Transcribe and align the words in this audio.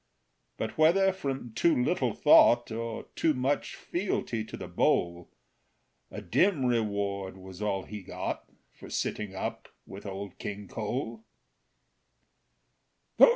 But 0.57 0.79
whether 0.79 1.13
from 1.13 1.53
too 1.53 1.75
little 1.75 2.15
thought, 2.15 2.71
Or 2.71 3.03
too 3.15 3.35
much 3.35 3.75
fealty 3.75 4.43
to 4.43 4.57
the 4.57 4.67
bowl, 4.67 5.29
A 6.09 6.23
dim 6.23 6.65
reward 6.65 7.37
was 7.37 7.61
all 7.61 7.83
he 7.83 8.01
got 8.01 8.49
For 8.71 8.89
sitting 8.89 9.35
up 9.35 9.69
with 9.85 10.07
Old 10.07 10.39
King 10.39 10.67
Cole. 10.67 11.23